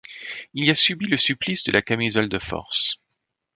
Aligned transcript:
Il 0.55 0.65
y 0.65 0.71
a 0.71 0.73
subi 0.73 1.05
le 1.05 1.15
supplice 1.15 1.63
de 1.63 1.71
la 1.71 1.83
camisole 1.83 2.27
de 2.27 2.39
force. 2.39 2.97